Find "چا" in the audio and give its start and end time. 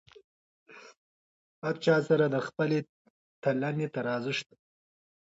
1.85-1.95